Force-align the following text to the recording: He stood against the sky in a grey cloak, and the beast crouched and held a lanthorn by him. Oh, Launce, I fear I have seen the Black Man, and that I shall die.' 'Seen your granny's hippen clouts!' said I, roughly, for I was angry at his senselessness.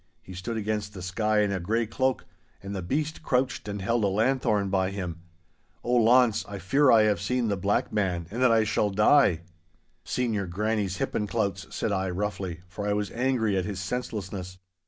He 0.23 0.33
stood 0.33 0.57
against 0.57 0.95
the 0.95 1.03
sky 1.03 1.41
in 1.41 1.51
a 1.51 1.59
grey 1.59 1.85
cloak, 1.85 2.25
and 2.63 2.75
the 2.75 2.81
beast 2.81 3.21
crouched 3.21 3.67
and 3.67 3.83
held 3.83 4.03
a 4.03 4.07
lanthorn 4.07 4.69
by 4.69 4.89
him. 4.89 5.21
Oh, 5.83 5.93
Launce, 5.97 6.43
I 6.47 6.57
fear 6.57 6.89
I 6.89 7.03
have 7.03 7.21
seen 7.21 7.49
the 7.49 7.55
Black 7.55 7.93
Man, 7.93 8.25
and 8.31 8.41
that 8.41 8.51
I 8.51 8.63
shall 8.63 8.89
die.' 8.89 9.41
'Seen 10.03 10.33
your 10.33 10.47
granny's 10.47 10.97
hippen 10.97 11.27
clouts!' 11.27 11.67
said 11.69 11.91
I, 11.91 12.09
roughly, 12.09 12.61
for 12.67 12.87
I 12.87 12.93
was 12.93 13.11
angry 13.11 13.55
at 13.55 13.65
his 13.65 13.79
senselessness. 13.79 14.57